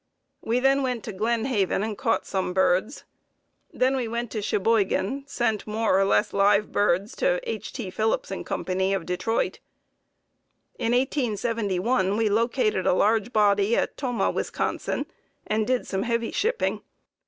We 0.43 0.59
then 0.59 0.81
went 0.81 1.03
to 1.03 1.13
Glen 1.13 1.45
Haven 1.45 1.83
and 1.83 1.95
caught 1.95 2.25
some 2.25 2.55
birds. 2.55 3.03
Then 3.71 3.95
we 3.95 4.07
went 4.07 4.31
to 4.31 4.41
Cheboygan; 4.41 5.25
sent 5.27 5.67
more 5.67 5.99
or 5.99 6.05
less 6.05 6.33
live 6.33 6.71
birds 6.71 7.15
to 7.17 7.39
H. 7.47 7.71
T. 7.71 7.91
Phillips 7.91 8.31
& 8.39 8.43
Co., 8.43 8.55
of 8.63 9.05
Detroit. 9.05 9.59
In 10.79 10.93
1871 10.93 12.17
we 12.17 12.29
located 12.29 12.87
a 12.87 12.93
large 12.95 13.31
body 13.31 13.75
at 13.77 13.95
Tomah, 13.95 14.31
Wis., 14.31 14.49
and 15.45 15.67
did 15.67 15.85
some 15.85 16.01
heavy 16.01 16.31
shipping. 16.31 16.81